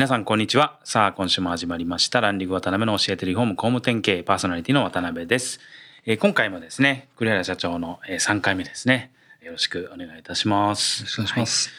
[0.00, 0.78] 皆さんこんにちは。
[0.82, 2.22] さあ今週も始まりました。
[2.22, 5.60] ランディング渡辺の教えてリフォーム工務店経営パーソナリティの渡辺です、
[6.06, 9.12] えー今回もですね栗原社長の、えー3回目ですね。
[9.42, 11.02] よろしくお願いいたします。
[11.02, 11.70] よろしくお願いします。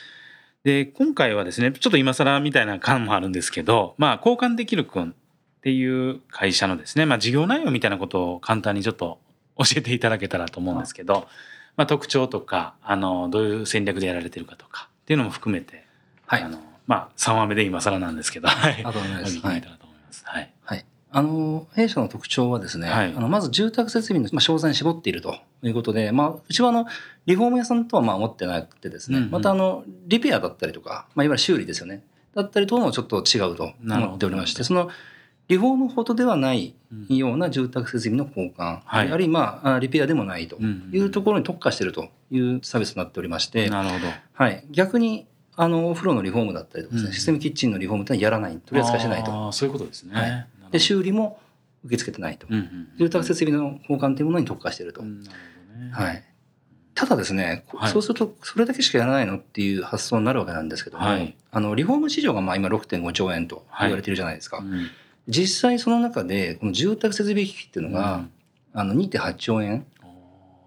[0.63, 5.13] で今回はですねちょっと今更みたいな感もあるんですけどまあ交換できるくんっ
[5.61, 9.17] ていう会社のですねまあ事業内容みたいなことを簡単にちょっと
[9.58, 11.27] 教えていただけたらと思うんですけど、
[11.75, 15.88] まあ、特徴とかあのどういう戦略でやられてるかとかっていうのも含めて、
[16.27, 16.44] はい。
[16.44, 16.59] あの
[16.91, 19.70] まあ3話目で今更なんですけど、はい、あとお願いしますお聞きい。
[20.25, 20.53] はい。
[20.66, 20.86] はい。
[21.09, 26.88] あの、弊社の特徴はですね、はいあのまず住宅設備のまあ商材に絞っているということで、まあ、うちはあの、
[27.28, 32.03] リフォーム屋さんとはまあ思ってなくてですね、うんうんまたあの、リペアだったりとか、まあ、いわゆる修理ですよね。
[32.36, 34.89] だったりともちょっと違うと思っておりまして、その、
[35.47, 44.08] リフォームほどではないうんような住宅設備の交換、はいあるいはまあ、あリペアでもないとうんいうところに特化しているというサービスになっておりまして、なるほど。
[44.34, 49.31] はい、逆に、あの、お風呂のリフォームだったりとかね、うんシステムキッチンのリフォームってのはやらない、取り扱いしないと。
[49.31, 50.16] あーそういうことですね。
[50.16, 51.39] はいで、修理も
[51.83, 52.47] 受け付けてないと。
[52.97, 55.02] 住宅設備の交換というものに特化していると。
[55.02, 55.35] うんなる
[55.88, 55.91] ね。
[55.91, 56.23] はい。
[56.94, 64.59] ただですね、こはいそうすると、それだけしかやらないのっていう発想になるわけなんですけども、はいあの、リフォーム市場がまあ今6.5兆円と言われてるじゃないですか。
[64.59, 64.88] うん
[65.27, 68.31] 実際その中で、この住宅設備機器っていうのが、うん
[68.73, 69.85] あの、2.8兆円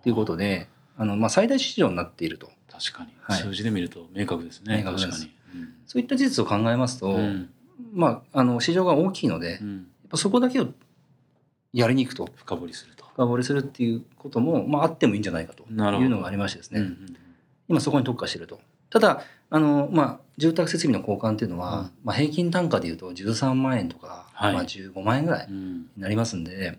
[0.03, 2.51] ということで、あの、まあ最大市場になっていると。
[2.79, 3.39] 確かに、はい。
[3.41, 4.79] 数字で見ると明確ですね。
[4.79, 5.25] 明確確かに。
[5.55, 5.75] うん。
[5.87, 7.51] そういった事実を考えますと、うん。
[7.93, 10.69] まあ、あの、市場が大きいので、やっうんぱそこだけを
[11.73, 12.29] やりに行くと。
[12.37, 13.05] 深掘りすると。
[13.15, 17.17] 深掘りするっていうことも、まあ、あってもいいんじゃないかというのがありましてですね、うんうん
[17.67, 18.61] 今そこに特化していると。
[18.91, 21.91] ただ、あの、まあ、住宅設備の交換っていうのは、うん。
[22.05, 24.53] まあ、平均単価でいうと13万円とか、はい。
[24.53, 25.79] まあ、15万円ぐらいうん。
[25.79, 26.79] になりますんで、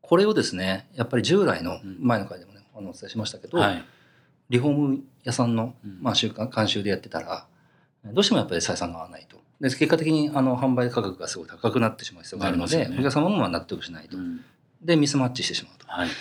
[0.00, 1.98] これをですね、やっぱり従来のうん。
[2.00, 3.84] 前の回でもね、あのお伝えしましたけど、はい。
[4.50, 7.46] リフォーム屋さんの、うんまあ、習慣、監修でやってたら、
[8.04, 9.38] どうしてもやっぱり採算が合わないと。
[9.60, 14.16] で結果的にあの販売価格がすごい高くなってしまう必要があるので、ねお客様もまあ納得しないと。
[14.16, 14.40] うん
[14.82, 15.86] で、ミスマッチしてしまうと。
[15.86, 16.08] はい。
[16.08, 16.12] っ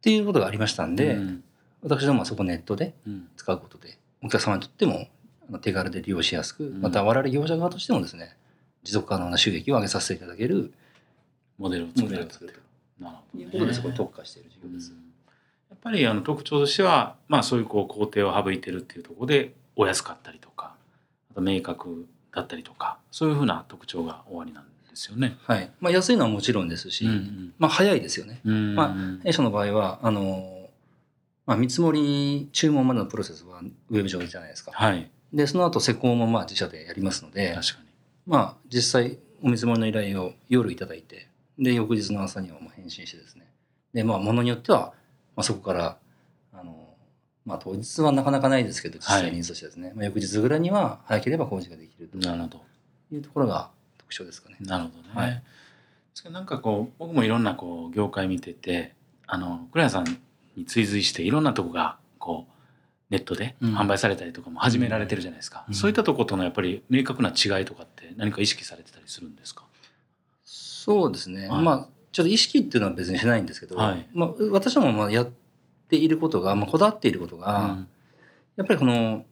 [0.00, 1.44] ていうことがありましたんで、うん
[1.82, 5.08] 私どもはそこをネットでうん使うことで、お客様にとっても
[5.60, 8.36] 手軽で利用しやすく、うんまた我々業者側としてもですね、
[8.84, 10.72] 持続可能な収益を上げさせていただける
[11.58, 14.92] モデルをモ作るデルを作るということで、そこに特化している事業です。
[14.92, 15.03] うん
[15.84, 20.74] ぱりあの特徴としては、まあ、そういうこう工程を省いてるっていうところでお安かったりとか
[21.30, 25.36] あと明確だったりとかそういうふうな特徴が終わりなんですよね。
[25.42, 25.70] はい。
[25.80, 28.40] まあ、安いのはもちろんですし、うんまあ、早いですよね。
[28.44, 30.68] うんま弊社の場合は、あの、
[31.46, 34.72] まあ、見積もり注文までのプロセスはウェブ上じゃないですか。
[34.72, 37.88] はいで、その後施工もまあ自社でやりますので、確かに。
[38.26, 41.28] まあ、実際お見積もりの依頼を夜いただいて、
[41.58, 43.46] で、翌日の朝にはもう返信してですね。
[43.92, 44.94] で、まあ、ものによっては、
[45.36, 45.98] まあ、そこから、
[46.52, 46.94] あの、
[47.44, 52.18] まあ、当日はなかなかないですけど、実際にとしてですね、まあ、翌日ぐらいには早ければ工事ができると。
[53.12, 54.56] いうところが特徴ですかね。
[54.60, 55.08] なるほどね。
[55.14, 55.42] はい
[56.30, 58.94] なんかこう僕もいろんなこう業界見てて
[59.26, 60.04] あの栗原さん
[60.56, 62.52] に追随していろんなとこがこう
[63.10, 69.64] ネットでうん販売されたりとかも始められてるじゃないですか、うんそういったとことのやっぱり明確な違いとかって何か意識されてたりするんですか？
[70.44, 71.48] そうですね。
[71.48, 74.08] はいまあ、ちょっと意識っていうのは別にしないんですけど、はい。
[74.14, 75.30] まあ、私どもまあやっ
[75.88, 77.88] ていることが、まあ、こだわっていることが、うん。
[78.54, 79.24] やっぱりこの、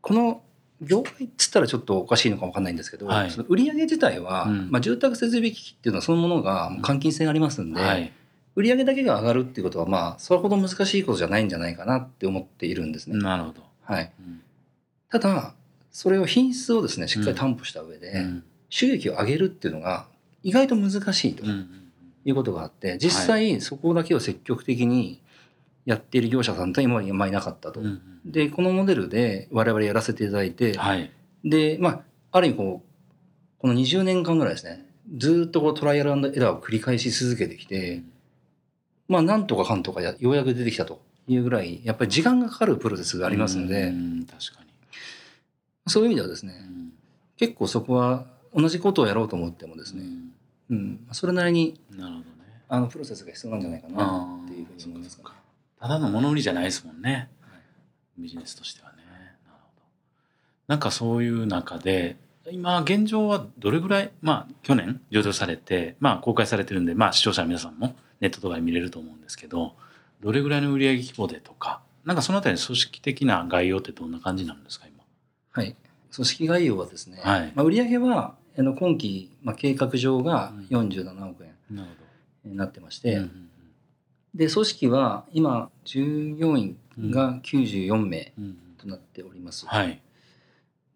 [0.00, 0.40] この
[0.80, 3.30] 業界っつったらちょっとおかしいのかもわかんないんですけど、はい。
[3.32, 4.70] その売上自体は、うん。
[4.70, 8.12] まあ、住宅設備機器っていうのはそのものが換金性がありますんで、はい。
[8.54, 13.16] 売上だけが上がるっていうことはまあそれほど難しいことじゃないんじゃないかなって思っているんですね。
[13.16, 14.40] なるほど、はい、うん。
[15.10, 15.54] ただ
[15.92, 18.44] それを品質をですねしっかり担保した上で、うん。
[18.68, 20.06] 収益を上げるっていうのが
[20.42, 21.44] 意外と難しいと。
[21.44, 21.87] うんうん
[22.24, 25.22] いうことがあって実際そこだけを積極的に
[25.84, 27.80] やっている業者さんとは今まであまりいなかったと。
[27.80, 28.02] うんうん。
[28.30, 31.10] でこのモデルで我々やらせていただいて、はい。
[31.44, 34.84] でまあある意味こうこの20年間ぐらいですね
[35.16, 38.02] ずーっとこうトライアルエラーを繰り返し続けてきて、
[39.08, 44.68] まあなんとかかんとかやようやく出てきたというぐらいやっぱり時間がかかるプロセスがありますので、うん確かに、
[45.86, 46.92] そういう意味ではですねうん。
[47.38, 50.32] 結構そこは同じことをやろうと思ってもですね、うん
[51.12, 52.62] それなりにうんなるほどね。
[52.68, 55.18] あのプロセスが必要なんじゃないかなっていうふうに思います。
[55.18, 55.36] かね。
[55.80, 57.30] ただの物売りじゃないですもんね。
[57.40, 57.60] はい。
[58.18, 58.96] ビジネスとしてはね。
[59.46, 59.82] なるほど。
[60.66, 62.16] なんかそういう中で
[62.50, 69.74] 今現状はどれぐらいまあ去年上場されてまあ公開されてるんでまあ視聴者の皆さんもネットとかで見れると思うんですけど
[70.20, 75.04] どれぐらいの売上規模でとかなんかそのあたりの組織的な概要ってどんな感じなんですか今？
[75.50, 75.76] はい。
[76.10, 77.52] 組織概要はですね、はい。
[77.54, 80.78] まあ、売上はあの今期、まあ、計画上がうん。
[80.78, 81.54] 47億円
[82.44, 83.22] になってまして、
[84.34, 88.32] で組織は今従業員が94名
[88.78, 89.66] となっております。
[89.66, 90.00] はい。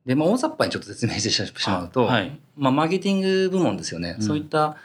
[0.06, 2.38] で、まあ、大雑把にちょっと説明してしまうと、はい。
[2.56, 4.24] まあ、マーケティング部門ですよね、うん。
[4.24, 4.76] そういった、ま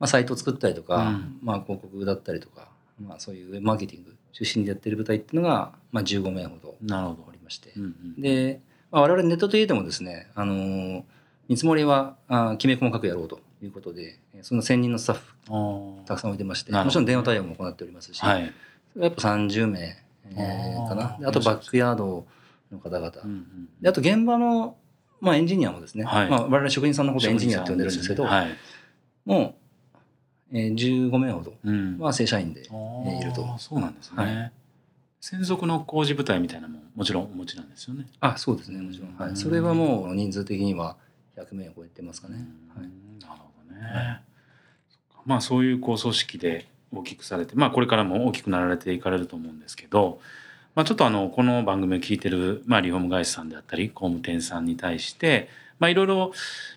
[0.00, 1.38] あ、サイトを作ったりとか、うん。
[1.42, 2.68] まあ、広告だったりとか、
[3.00, 7.24] まあ、そういうウェブマーケティング中心でやってる部隊っていうのが、まあ、15名ほどなるほど。
[7.28, 8.20] おりまして、うんうん。
[8.20, 11.02] で、まあ、我々ネットといえどもですね、あのー
[11.50, 18.52] 見積もりはあーきめ細かくやろうということで、えーその1000人のスタッフたくさん置いてまして、もちろん電話対応も行っておりますし、はい。
[18.96, 21.18] やっぱ30名、えーかな。
[21.28, 21.32] あ。
[21.32, 22.24] とバックヤード
[22.70, 23.12] の方々。
[23.24, 24.76] うんうんであと現場の、
[25.20, 26.30] まあ、エンジニアもですね、はい。
[26.30, 28.46] まあ、我々職人さんのことをエンジニアって呼んでるんですけど、はい。
[29.26, 29.56] も
[30.52, 30.74] う、えー
[31.10, 31.98] 15名ほどうん。
[31.98, 33.42] は正社員で、あえーいると。
[33.42, 34.52] ーそうなんですね、はい。
[35.20, 38.06] 専属の工事部隊みたいなのももちろんお持ちなんですよね。
[38.20, 39.34] あそうですねもちろん、はうん。
[39.34, 40.96] い、それはもう人数的には
[41.42, 42.36] 100名を超えてますかね、
[42.74, 44.20] はい、うんなるほどね。
[44.88, 50.20] そっかまあそういうこう組織で大きくされて、まあこれからも大きくなられていかれると思うんですけど、
[50.74, 55.48] まあちょっとあのこの番組を聞いてるまあリフォーム会社さんであったり工務店さんに対して、
[55.78, 56.32] まあいろいろ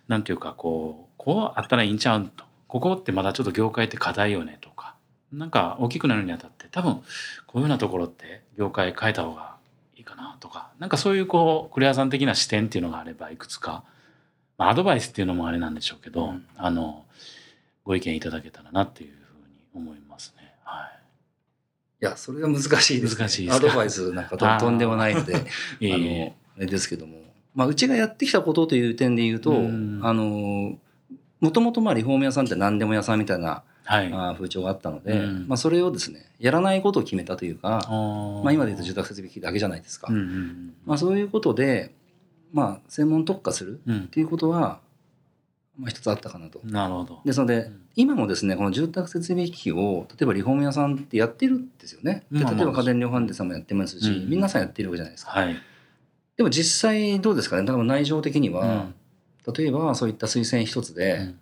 [0.08, 4.96] なんていうかこうこうあったらいいんちゃうと、ここってまだちょっと業界って課題よねとか、
[5.32, 6.96] なんか大きくなるにあたって多分
[7.48, 9.56] こういうようなところって業界変えた方が
[9.96, 13.84] いいかなとか、なんかそういうこうクレアさん的な視点っていうのがあればいくつか。
[14.58, 16.46] まあ、アドバイスっていうのもあれなんでしょうけど、うん。
[16.58, 17.06] あの
[17.84, 19.14] ご意見いただけたらなっていうふ
[19.76, 20.54] うに思いますね。
[20.64, 22.06] はい。
[22.06, 23.68] やそれが難しいです,、難しいですか？
[23.68, 25.46] アドバイスなんかととんでもないので あの
[25.82, 27.18] えあれですけども、
[27.56, 30.00] まあ、うちがやってきたことという点で言うと、うん。
[30.04, 30.78] あの
[31.40, 34.08] もともとまあリフォーム屋さんって何でも屋さんみたいなはい。
[34.14, 35.48] あー風潮があったので、うん。
[35.48, 40.74] まあ、それをですねやらないことを決めたというか、ままあ、今で言うと住宅設備だけじゃないですか、うんうん。
[40.86, 41.94] まあ、そういうことで、
[42.54, 44.00] まあ、専門特化するうん。
[44.02, 44.80] っていうことは、
[45.78, 46.62] まあ、一つあったかなと。
[46.64, 46.72] うん。
[46.72, 47.20] なるほど。
[47.26, 47.82] ですので、うん。
[47.96, 52.26] 今もですねこの住宅設備機器を例えばリフォーム屋さんってやってるんですよね。
[52.32, 54.30] で例えば家電量販店さんもやってますし、うん。
[54.30, 55.32] 皆さんやってるわけじゃないですか。
[55.32, 55.56] はい。
[56.38, 57.66] でも実際どうですかね？
[57.66, 58.88] 多分内情的には、
[59.56, 61.40] 例えばそういった推薦一つうでん。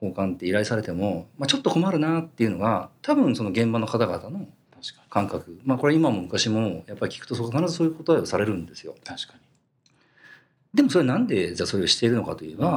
[0.00, 4.46] 交換って依頼されても、まあ、ちょっと困るなっていうのが多分その現場の方々の。
[5.10, 5.58] 感覚。
[5.64, 8.94] まあこれ今も昔もやっぱり聞くと必ずそういう答えをされるんですよ。
[9.04, 9.40] 確かに。
[10.74, 12.72] でもそれなんでじゃあそれをしているのかといえば、うん。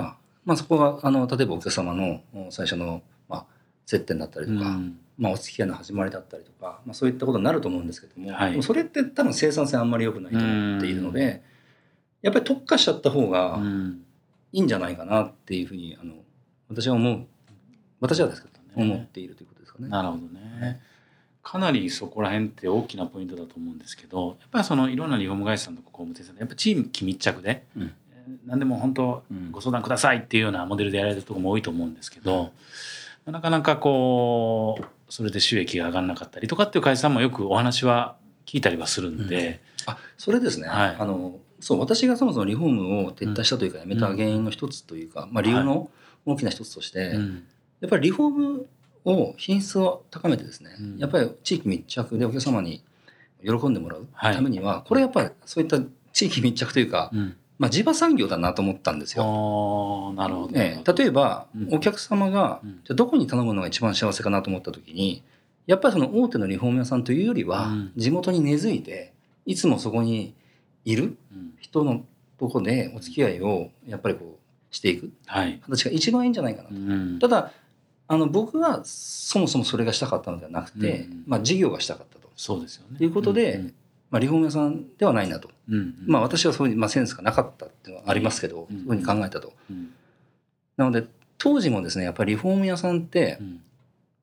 [0.46, 3.46] まあそこがあの例えばお客様の最初の、まあ、
[3.86, 4.98] 接点だったりとか、うん。
[5.18, 8.52] まあ、お付き合いの始まりだったりとか、まあ、そういったことになると思うんですけども、はい。
[8.52, 11.44] でもそれって多分生産性あんまり良くないと思っているので、
[12.22, 14.06] やっぱり特化しちゃった方がうん。
[14.54, 16.14] いいんじゃないかなっていうふうにあの
[16.70, 17.26] 私は思う
[18.02, 19.88] 私はですけど、思っているということですかね。
[19.90, 20.82] なるほどね。
[21.44, 27.84] かなりそこら辺って大きなポイントだと思うんですけど、やっぱりそのいろんなリフォーム会社さんとか工務店さんでやっぱチーム機密着で、うん。
[27.84, 29.52] えー何でも本当うん。
[29.52, 32.52] ご相談くださいっていうようなモデルでやられてるところも多いと思うんですけど、
[33.26, 38.16] なかなかこうそれで収益が上がらなかったりとかっていう会社さんもよくお話は
[38.46, 40.96] 聞いたりはするんで、あそれですね、はい。
[40.98, 45.90] あのそう私がそもそもリフォームを撤退したというかやめた原因の一つというか、まあ、理由の
[46.26, 47.44] 大きな一つとして、うん。
[47.82, 48.66] やっぱりリフォーム
[49.06, 50.98] を品質を高めてですね、うん。
[50.98, 52.84] やっぱり地域密着でお客様に
[53.44, 54.36] 喜んでもらうはい。
[54.36, 55.80] ためには、これやっぱりそういった
[56.14, 57.36] 地域密着というか、うん。
[57.58, 59.24] まあ、地場産業だなと思ったんですよ。
[60.16, 60.94] なるほど、ええ。
[60.94, 61.76] 例えば、うん。
[61.76, 62.70] お客様がうん。
[62.72, 65.24] じゃあどこに頼むのが一番幸せかなと思った時に
[65.68, 67.92] やっぱりその大手のリフォーム屋さんというよりは、うん。
[67.96, 69.14] 地元に根付いて
[69.46, 70.34] いつもそこに
[70.86, 71.54] いるうん。
[71.60, 72.04] 人の
[72.40, 74.40] とこでお付き合いをやっぱりこ
[74.72, 75.12] うしていく。
[75.28, 76.76] はい、形が一番いいんじゃないかなと。
[76.76, 77.20] うん。
[77.20, 77.52] ただ
[78.12, 82.28] あの僕はそもそもそれがしたかったのではなくて、うんまあ、事業がしたかったと。
[82.36, 82.98] そうですよね。
[82.98, 83.74] ということで、うん
[84.10, 85.50] まあ、リフォーム屋さんではないなと。
[85.70, 85.96] うんうん。
[86.08, 89.54] まあ私はそういう、まあ、センスがなかったっていうのはありますけど、うんそういうふうに考えたと。
[89.70, 89.94] うん。
[90.76, 91.06] なので
[91.38, 93.62] 当時もですねやっぱりリフォーム屋さんってうん。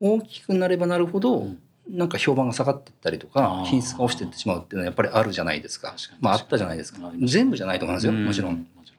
[0.01, 1.59] 大きくなればなるほど、うん。
[1.89, 3.65] なんか評判が下がっていったりとあかー。
[3.65, 5.95] 品質が落ちていってしまうっていうのはやっぱりあるじゃないですか。
[6.21, 7.11] まああったじゃないですか。
[7.25, 8.67] 全部じゃないと思いますよもちろん。
[8.77, 8.93] もち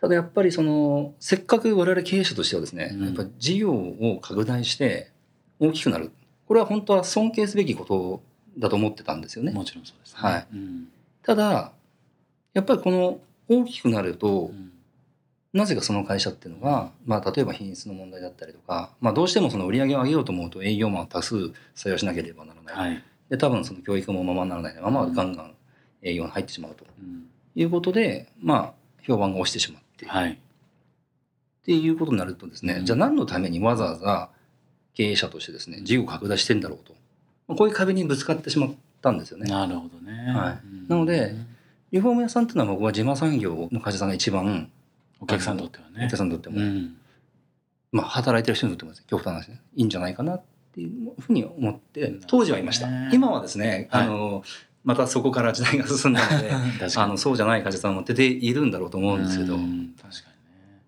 [0.00, 3.04] ただやっぱりそのせっかく我々経営者としてはですね、うん。
[3.06, 5.12] やっぱり事業を拡大して
[5.58, 6.10] 大きくなる。
[6.46, 8.22] これは本当は尊敬すべきこと
[8.58, 9.52] だと思ってたんですよね。
[9.52, 10.20] もちろんそうですね。
[10.20, 10.46] はい。
[10.52, 10.88] うん。
[11.22, 11.72] ただ
[12.54, 14.72] やっぱりこの大きくなると、うん。
[15.52, 21.34] なぜかその会社っていうのが、まあ、例えば品質の問題だったりとか、まあ、どうしてもその売り上げを上げようと思うと営業マンを多数
[21.74, 23.04] 採用しなければならない、はい。
[23.28, 24.74] で多分その教育もままならない。
[24.80, 25.54] ままガンガン
[26.02, 27.26] 営業に入ってしまうとうん。
[27.56, 30.30] いうことで、まあ、評判が落ちてしまってって、はい。
[30.32, 30.36] っ
[31.64, 34.30] ていうことになるとですね、うんじゃあ何のためにわざわざ
[34.94, 36.94] 経営者としてですね事業を拡大してんだろうと、
[37.46, 39.48] まあ、こういう壁にぶつかってしまったんですよね。
[39.48, 40.12] なるほどね。
[40.32, 41.34] はいうんなので、
[41.92, 44.70] リフォーム屋さんっていうのは僕は自慢産業の会社さんが一番
[45.20, 46.06] お客さんにとってはおね。
[46.06, 46.96] 客さんにとっても、うん。
[47.92, 50.42] まあ、働いてる人にとってもですね極端な話ねいいんじゃないかなっ
[50.72, 52.88] ていうふうに思って当時はいました。
[53.12, 54.42] 今はですね、はいあの
[54.84, 56.50] またそこから時代が進んだので
[56.96, 60.82] あのそうじゃない会社さんも出ているんだろうと思うんですけど、うん確かにね。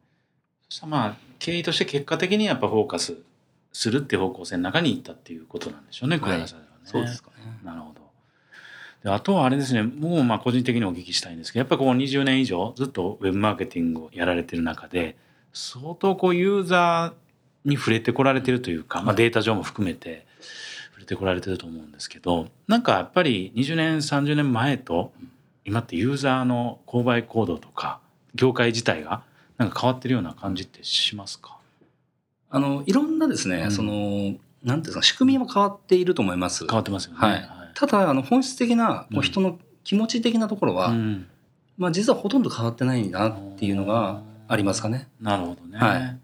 [0.68, 3.18] そしたらまあ経営として結果的にやっぱフォーカス
[3.72, 6.48] するっていう方向性の中に行ったっていうことなんでしょうね、はい。
[6.84, 7.58] そうですかね。
[7.64, 8.02] なるほど。
[9.04, 15.16] であとはあれですね、もうまあ個人的にお聞きしたいんですけど、やっぱりこう20年以上ずっとウェブマーケティングをやられてる中で、
[15.52, 20.71] 相当こうユーザーに触れてこられてるというか、まあ、データ上も含めて触
[21.02, 25.12] れてこられてると思うんですけど、なんかやっぱり20年、30年前と
[25.64, 28.00] 今ってユーザーの購買行動とか、
[28.34, 29.22] 業界自体が
[29.58, 31.58] なんか変わってるような感じってしますか？
[32.50, 33.70] あのいろんなですね、うん。
[33.70, 36.66] そのなんていうか仕組みも変わっていると思います。
[36.66, 37.18] 変わってますよね。
[37.18, 37.48] はい。
[37.74, 41.26] ただあの本質的なこう人の気持ち的なところは、うん。
[41.78, 45.08] まあ、実はほとんど変わってないなっていうのがありますかね。
[45.20, 45.78] なるほどね。
[45.78, 46.18] はい。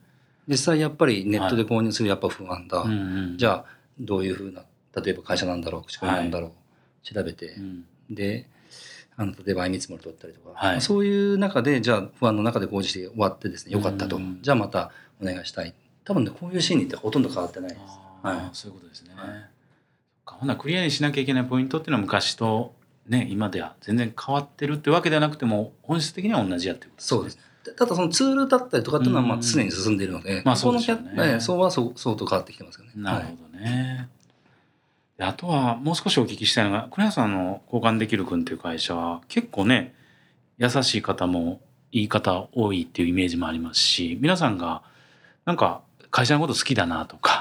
[0.47, 2.95] 実際やっぱりネットで購入するやっぱ不安だ、うんう
[3.35, 3.39] ん。
[3.39, 4.65] じゃあどういうふうな
[5.03, 6.51] 例えば会社なんだろう口コミなんだろう、
[7.03, 7.85] 調べてう、ん。
[8.11, 8.49] で
[9.17, 10.81] あの例えば相見積もり取ったりとか、はい。
[10.81, 14.39] そういう中でじゃあ不安の中で工事して終わってですねよかったと、うん。
[14.43, 15.75] じゃあまたお願いしたい。
[16.05, 17.81] 多分ねこういう心理ってほとんど変わってないです。
[18.23, 18.49] はい。
[18.53, 19.15] そういうことですね。
[19.17, 19.51] はい。
[20.25, 22.75] ほなクリアにしなきゃいけないポイントっていうのは昔と
[23.09, 27.39] ね今では全然変わってるってわけではなくても本質的には同じやってることそうです。
[27.77, 32.93] ただそのツールだったりとかっていうのはまあうん常に進んでいるので、まあそうでしょうねキャええそうはそう相当変わってきてますよね。
[32.97, 34.09] なるほどね。
[35.19, 39.95] であとはもう少しお聞きしたいのが栗原さんの交換できる君っていう会社は結構ね
[40.59, 41.61] 優しい方も
[41.93, 44.83] いい方多いっていうイメージもありますし皆さんが
[45.45, 47.38] なんか会社のこと好きだなとか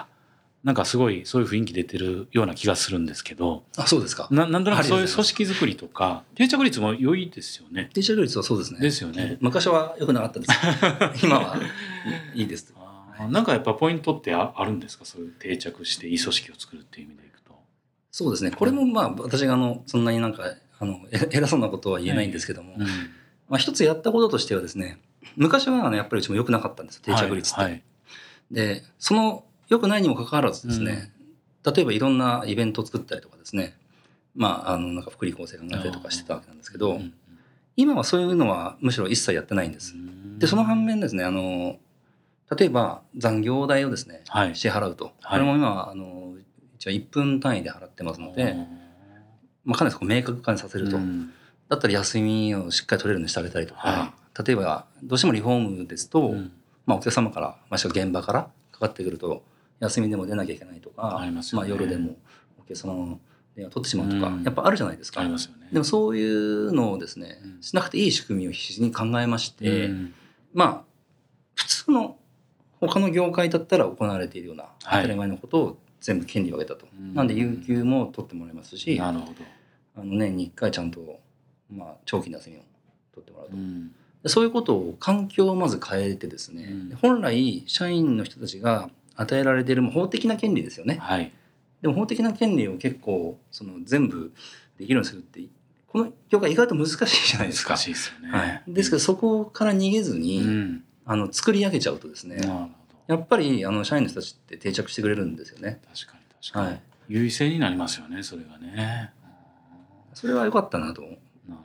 [0.67, 4.27] なんかすごいそういう雰囲気出てるような気がするんですけどあそうですか。
[4.31, 7.89] ななんとなくそういう組織づくりとか定着率も良いですよね。
[7.93, 8.81] 定着率はそうですね。
[8.81, 10.51] ですよね昔は良くなかったです。
[11.25, 11.57] 今は
[12.35, 12.73] いいです。
[13.31, 15.05] なんかやっぱポイントってああるんですか？
[15.05, 17.57] そういう定着していい組織を作るっていう意味でいくと。
[18.11, 18.51] そうですね。
[18.51, 20.43] これもまあ私があのそんなになんか
[20.79, 22.85] あのえ偉そうなことは言えないんですけども、うん
[23.47, 24.99] まあ一つやったこととしてはですね、
[25.37, 27.61] 昔はあのやっぱりうちも良くなかったんです定着率って。
[27.61, 27.83] はいはい
[28.49, 31.11] で、その良くないにもかかわらずですね、
[31.65, 33.77] 例えばいろんなイベントを作ったりとかですね、
[34.35, 37.13] まああのなんか福利厚生考えたりとかしてたわけなんですけど、うん
[37.77, 39.93] 今はそういうのはむしろ一切やってないんです。
[39.93, 40.39] うん。
[40.39, 41.77] でその反面ですね、あの
[42.57, 44.55] 例えば残業代をですね、はい。
[44.55, 45.39] 支払うと、はい。
[45.39, 46.33] これも今はあの
[46.75, 48.55] 一応1分単位で払ってますので、
[49.63, 51.31] まあ、かなり明確化にさせると、うん。
[51.69, 56.51] だったら休みをしっかり取れるようにしてあげたりとか、は例えばどうしてもリフォームですと、うん。
[56.87, 59.43] まあ、お客様からまあ現場からかかってくると
[59.79, 62.17] 休みでも出なきゃいけないとかありまあ、夜でも
[62.59, 63.19] お客様の
[63.55, 64.43] 電話取ってしまうとか、うん。
[64.43, 65.23] やっぱあるじゃないですか。
[65.23, 65.29] ね。
[65.71, 67.61] でもそういうのをですね、うん。
[67.61, 70.13] しなくていい仕組みを必死に考えまして、うん。
[70.53, 70.83] まあ
[71.55, 72.17] 普通の
[72.79, 75.01] 他の業界だったら行われているようなはい。
[75.01, 77.15] 当たり前のことを全部権利を上げたと、うん。
[77.15, 80.03] なんで有給も取ってもらいますしあなるほど。
[80.03, 81.19] の年に1回ちゃんと、
[81.71, 82.59] まあ、長期の休みを
[83.15, 83.49] 取ってもらう
[84.23, 91.31] と、そういうことを環境をまず変えてですね、本来社員の人たちが与えられている法的な権利ですよねはい。
[91.81, 94.33] でも法的な権利を結構その全部
[94.79, 95.41] できるようにするって
[95.87, 98.37] この業界意外と難しいじゃないですか難しいですよね。
[98.37, 100.83] はい、ですけどそこから逃げずに、うん。
[101.09, 102.69] あの作り上げちゃうとですね、なるほど。
[103.07, 105.79] やっぱりあの社員の人たちって定着してくれるんですよね。
[105.93, 106.67] 確かに確かに。
[106.67, 109.11] はい優位性になりますよね、それがね。
[110.13, 111.01] それは良かったなと。
[111.01, 111.17] なる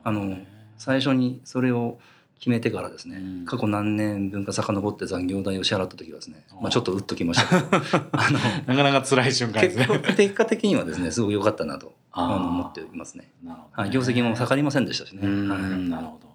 [0.04, 0.38] あの
[0.78, 1.98] 最初にそれを
[2.42, 7.76] 決めてからですね、うん過去何年分か遡って残業代を支払った時はですね、おまあ、ちょっとうっときましたけど
[8.12, 9.98] あのなかなか辛い瞬間です結ね。
[10.00, 13.30] 果結果的にはですねすごく良かったなと思っていますね。
[13.44, 15.20] なるほどねはい、業績も下がりませんでしたしね。
[15.22, 16.28] うんはいなるほど。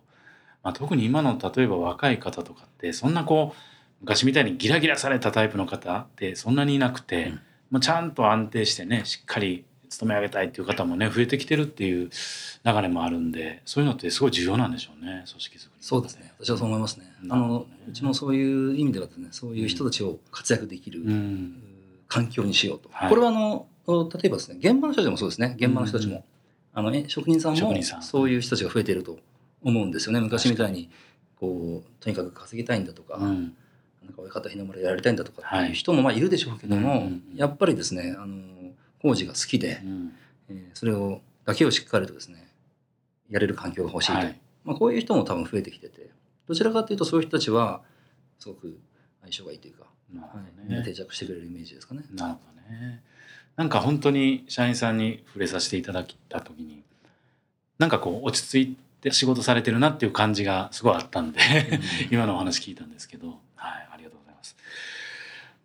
[0.64, 3.62] まあ、特に今の例えば若い方とかってそんなこう
[4.02, 7.40] 昔みたいにギラギラされたタイプの方ってそんなにいなくて、うん
[7.72, 12.10] まあ、ちゃんと安定してねしっかり勤め上げたいっていう方もね増えてきてるっていう
[12.66, 15.70] 流れもあるんでそういうのってすごい重要なんでしょうね組織づくり。
[15.80, 16.34] そうですね。
[16.40, 17.06] 私はそう思いますね。
[17.30, 21.64] あのうちもそういう意味ではですねそういう人たちを活躍できる、うん。
[22.08, 23.10] 環境にしようと、はい。
[23.10, 25.56] これはあの例えばですね現場の人たちもそうですね。
[25.58, 26.24] 現場の人たちも、うん
[26.74, 29.18] あのえ職人さんもそういう人たちが増えていると
[29.64, 30.20] 思うんですよね。
[30.20, 30.92] 昔みたいに
[31.40, 33.56] こうとにかく稼ぎたいんだとか,、うん。
[34.04, 35.70] なんか親方日の丸やりたいんだとかってはい。
[35.70, 37.36] いう人もまあいるでしょうけども、うんうんうん。
[37.36, 38.38] やっぱりですねあの
[39.02, 40.14] 工事が好きで、うん。
[40.50, 42.46] えーそれをだけをしっかりとですね
[43.30, 44.40] やれる環境が欲しいと、はい。
[44.66, 46.10] まあ、こういう人も多分増えてきてて
[46.48, 47.82] どちらかというとそういう人たちは
[48.38, 48.78] すごく
[49.22, 49.86] 相性がいいというか、
[50.68, 50.84] ね。
[50.84, 52.04] 定着してくれるイメージですかね。
[52.14, 53.02] なるほどね。
[53.56, 56.84] なんか本当に社員さんに触れさせていただいた時に
[57.80, 61.40] なんかこう落ち着いて仕事されてるなっていう感じがすごいあったんで
[62.12, 64.17] 今のお話聞いたんですけど、はい、ありがとうござい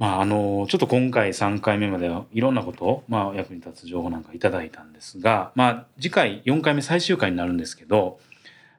[0.03, 0.17] ま。
[0.17, 8.19] ああのちょっと今回3回目まではいろんなことを、まあ、役に立つ情報なんかいただいたんですが、まあ、次回4回目最終回になるんですけど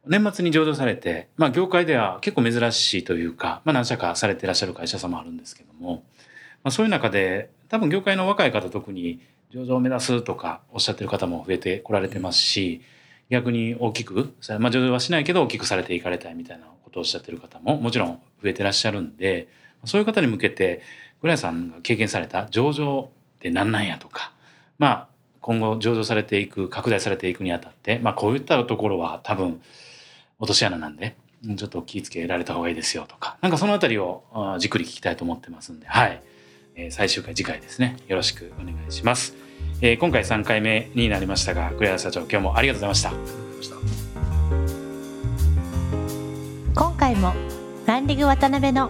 [0.06, 6.04] 年末に上場されて、まあ、業界では結構珍しいというか、まあ、何社かされてらっしゃる会社さんもあるんですけども、
[6.64, 12.82] まあ、そういう中で多分業界の若い方特に上場を目指すとかおっしゃってる方も増えてこられてますし
[13.30, 19.48] 逆に大きく、まあ、上場はしないけど大きくされていかれたいみたいなことをおっしゃってる方ももちろん増えてらっしゃるんで
[19.86, 20.82] そういう方に向けて
[21.24, 24.34] 栗谷さんが経験された上場って何なんやとか
[24.78, 25.08] まあ
[25.40, 29.62] 今後上場されていく拡大されていくにあたって、まあ、こういったところは多分
[30.40, 31.16] 落とし穴なんで
[31.58, 34.24] ちょっと気ぃつけられた方がいいですよとかなんかそのあたりを
[34.60, 36.22] じっくり聞きたいと思ってますんではい、
[36.76, 37.98] えー最終回次回ですね。
[38.08, 39.36] よろしくお願いします、
[39.82, 43.10] えー今回3回目になりましたが栗原社長今日もありがとうございました。
[43.10, 43.70] ありがとうございまし
[46.74, 47.34] た今回も
[47.86, 48.90] ランディング渡辺の